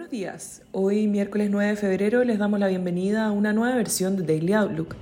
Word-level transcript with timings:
Buenos 0.00 0.12
días. 0.12 0.62
Hoy, 0.72 1.08
miércoles 1.08 1.50
9 1.50 1.72
de 1.72 1.76
febrero, 1.76 2.24
les 2.24 2.38
damos 2.38 2.58
la 2.58 2.68
bienvenida 2.68 3.26
a 3.26 3.32
una 3.32 3.52
nueva 3.52 3.76
versión 3.76 4.16
de 4.16 4.22
Daily 4.22 4.54
Outlook. 4.54 4.96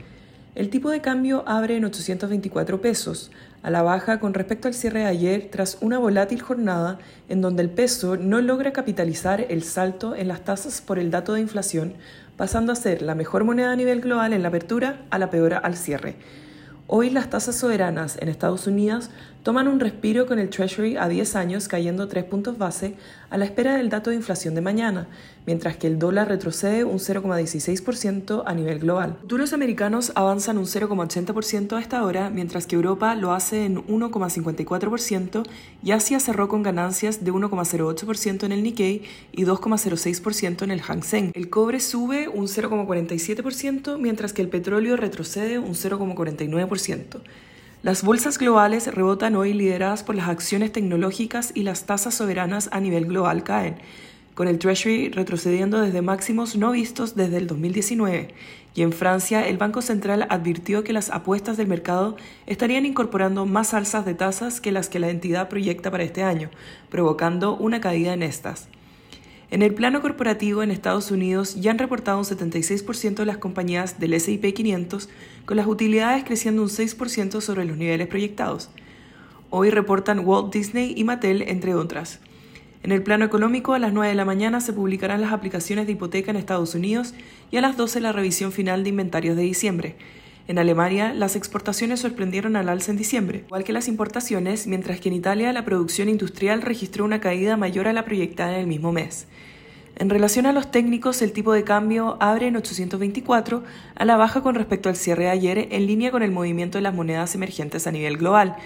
El 0.57 0.71
tipo 0.71 0.91
de 0.91 1.01
cambio 1.01 1.45
abre 1.47 1.77
en 1.77 1.85
824 1.85 2.81
pesos, 2.81 3.31
a 3.63 3.71
la 3.71 3.83
baja 3.83 4.19
con 4.19 4.35
respecto 4.35 4.67
al 4.67 4.75
cierre 4.75 4.99
de 4.99 5.07
ayer 5.07 5.51
tras 5.53 5.79
una 5.83 5.99
volátil 6.01 6.43
jornada 6.43 6.99
en 7.29 7.41
donde 7.41 7.63
el 7.63 7.71
peso 7.71 8.17
no 8.17 8.41
logra 8.41 8.73
capitalizar 8.73 9.47
el 9.49 9.63
salto 9.63 10.17
en 10.17 10.27
las 10.27 10.45
tasas 10.45 10.81
por 10.81 10.99
el 10.99 11.13
dato 11.13 11.35
de 11.35 11.43
inflación, 11.43 11.95
pasando 12.37 12.73
a 12.73 12.75
ser 12.75 13.01
la 13.01 13.15
mejor 13.15 13.45
moneda 13.45 13.71
a 13.71 13.77
nivel 13.77 14.01
global 14.01 14.33
en 14.33 14.43
la 14.43 14.49
apertura 14.49 15.03
a 15.11 15.19
la 15.21 15.31
peor 15.31 15.61
al 15.63 15.77
cierre. 15.77 16.17
Hoy 16.89 17.11
las 17.11 17.31
tasas 17.31 17.55
soberanas 17.55 18.17
en 18.21 18.31
Estados 18.31 18.67
Unidos 18.67 19.11
toman 19.49 19.67
un 19.67 19.81
respiro 19.81 20.27
con 20.27 20.39
el 20.39 20.51
Treasury 20.51 20.99
a 20.99 21.09
10 21.09 21.35
años 21.35 21.69
cayendo 21.69 22.07
3 22.07 22.25
puntos 22.25 22.59
base 22.59 22.97
a 23.31 23.39
la 23.39 23.47
espera 23.47 23.79
del 23.79 23.89
dato 23.89 24.11
de 24.11 24.17
inflación 24.17 24.55
de 24.55 24.61
mañana, 24.61 25.09
mientras 25.47 25.79
que 25.79 25.87
el 25.87 25.99
dólar 25.99 26.29
retrocede 26.29 26.85
un 26.85 26.99
0,16% 26.99 28.43
a 28.45 28.53
nivel 28.53 28.79
global. 28.79 29.17
Futuros 29.23 29.55
americanos 29.55 30.13
avanzan 30.17 30.59
un 30.59 30.67
0,80% 30.67 31.79
a 31.79 31.81
esta 31.81 32.05
hora, 32.05 32.29
mientras 32.29 32.67
que 32.67 32.77
Europa 32.77 33.15
lo 33.15 33.33
hace 33.33 33.65
en 33.65 33.77
1,54% 33.87 35.43
y 35.83 35.93
Asia 35.93 36.21
cerró 36.21 36.49
con 36.49 36.63
ganancias 36.63 37.25
de 37.25 37.33
1,08% 37.33 38.45
en 38.45 38.53
el 38.53 38.63
Nikkei 38.63 39.05
y 39.33 39.45
2,06% 39.47 40.63
en 40.63 40.71
el 40.71 40.83
Hang 40.83 41.03
Seng. 41.03 41.31
El 41.33 41.49
cobre 41.49 41.81
sube 41.81 42.29
un 42.29 42.49
0,47%, 42.49 43.97
mientras 43.97 44.35
que 44.35 44.43
el 44.43 44.51
petróleo 44.51 44.99
retrocede 44.99 45.59
un 45.59 45.73
0,49%. 45.73 47.23
Las 47.81 48.03
bolsas 48.03 48.39
globales 48.39 48.93
rebotan 48.93 49.37
hoy 49.37 49.53
lideradas 49.53 50.03
por 50.03 50.17
las 50.17 50.29
acciones 50.29 50.73
tecnológicas 50.73 51.53
y 51.55 51.63
las 51.63 51.87
tasas 51.87 52.13
soberanas 52.13 52.69
a 52.73 52.81
nivel 52.81 53.07
global 53.07 53.45
caen, 53.45 53.77
con 54.35 54.49
el 54.49 54.59
Treasury 54.59 55.11
retrocediendo 55.11 55.81
desde 55.81 56.03
máximos 56.03 56.57
no 56.57 56.73
vistos 56.73 57.15
desde 57.15 57.37
el 57.37 57.47
2019. 57.47 58.35
Y 58.75 58.83
en 58.83 58.93
Francia, 58.93 59.47
el 59.47 59.59
Banco 59.59 59.81
Central 59.81 60.27
advirtió 60.29 60.83
que 60.83 60.93
las 60.93 61.11
apuestas 61.11 61.57
del 61.57 61.69
mercado 61.69 62.17
estarían 62.47 62.85
incorporando 62.85 63.47
más 63.47 63.73
alzas 63.75 64.05
de 64.05 64.15
tasas 64.15 64.61
que 64.61 64.73
las 64.73 64.89
que 64.89 64.99
la 64.99 65.11
entidad 65.11 65.49
proyecta 65.49 65.93
para 65.93 66.03
este 66.03 66.25
año, 66.25 66.51
provocando 66.89 67.57
una 67.57 67.81
caída 67.81 68.13
en 68.13 68.25
estas. 68.25 68.69
En 69.51 69.63
el 69.63 69.73
plano 69.73 70.03
corporativo 70.03 70.63
en 70.63 70.71
Estados 70.71 71.11
Unidos 71.11 71.55
ya 71.55 71.71
han 71.71 71.79
reportado 71.79 72.19
un 72.19 72.25
76% 72.25 73.15
de 73.15 73.25
las 73.25 73.39
compañías 73.39 73.99
del 73.99 74.13
S&P 74.13 74.53
500, 74.53 75.09
con 75.47 75.57
las 75.57 75.67
utilidades 75.67 76.25
creciendo 76.25 76.61
un 76.61 76.69
6% 76.69 77.41
sobre 77.41 77.65
los 77.65 77.79
niveles 77.79 78.09
proyectados. 78.09 78.69
Hoy 79.49 79.71
reportan 79.71 80.21
Walt 80.27 80.53
Disney 80.53 80.93
y 80.95 81.05
Mattel, 81.05 81.41
entre 81.41 81.75
otras. 81.75 82.21
En 82.83 82.93
el 82.93 83.03
plano 83.03 83.25
económico, 83.25 83.73
a 83.73 83.79
las 83.79 83.95
9 83.95 84.11
de 84.11 84.15
la 84.15 84.27
mañana 84.27 84.61
se 84.61 84.75
publicarán 84.75 85.23
las 85.23 85.33
aplicaciones 85.33 85.87
de 85.87 85.93
hipoteca 85.93 86.31
en 86.31 86.37
Estados 86.37 86.75
Unidos 86.75 87.15
y 87.51 87.57
a 87.57 87.63
las 87.63 87.79
12 87.79 88.01
la 88.01 88.13
revisión 88.13 88.53
final 88.53 88.85
de 88.85 88.91
inventarios 88.91 89.35
de 89.35 89.43
diciembre. 89.45 89.97
En 90.49 90.59
Alemania, 90.59 91.13
las 91.13 91.37
exportaciones 91.37 92.01
sorprendieron 92.01 92.57
al 92.57 92.71
alza 92.71 92.91
en 92.91 92.97
diciembre, 92.97 93.45
igual 93.47 93.65
que 93.65 93.75
las 93.75 93.87
importaciones, 93.87 94.67
mientras 94.67 94.99
que 94.99 95.11
en 95.11 95.15
Italia 95.15 95.53
la 95.53 95.67
producción 95.67 96.09
industrial 96.09 96.63
registró 96.63 97.05
una 97.05 97.21
caída 97.21 97.59
mayor 97.59 97.87
a 97.87 97.93
la 97.93 98.07
proyectada 98.07 98.55
en 98.55 98.61
el 98.61 98.67
mismo 98.67 98.91
mes. 98.91 99.27
En 99.97 100.09
relación 100.09 100.47
a 100.47 100.53
los 100.53 100.71
técnicos, 100.71 101.21
el 101.21 101.33
tipo 101.33 101.53
de 101.53 101.65
cambio 101.65 102.17
abre 102.21 102.47
en 102.47 102.57
824 102.57 103.63
a 103.95 104.05
la 104.07 104.17
baja 104.17 104.41
con 104.41 104.55
respecto 104.55 104.89
al 104.89 104.97
cierre 104.97 105.25
de 105.25 105.31
ayer, 105.31 105.69
en 105.71 105.87
línea 105.87 106.11
con 106.11 106.23
el 106.23 106.33
movimiento 106.33 106.79
de 106.79 106.83
las 106.83 106.95
monedas 106.95 107.35
emergentes 107.35 107.87
a 107.87 107.93
nivel 107.93 108.17
global. 108.17 108.57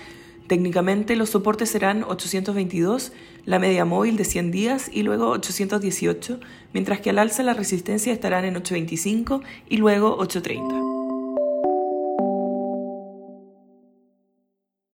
Técnicamente, 0.46 1.16
los 1.16 1.30
soportes 1.30 1.70
serán 1.70 2.04
822, 2.04 3.12
la 3.44 3.58
media 3.58 3.84
móvil 3.84 4.16
de 4.16 4.24
100 4.24 4.52
días 4.52 4.88
y 4.92 5.02
luego 5.02 5.30
818, 5.30 6.38
mientras 6.74 7.00
que 7.00 7.10
al 7.10 7.18
alza 7.18 7.42
la 7.42 7.54
resistencia 7.54 8.12
estarán 8.12 8.44
en 8.44 8.54
825 8.54 9.42
y 9.68 9.78
luego 9.78 10.16
830. 10.18 10.91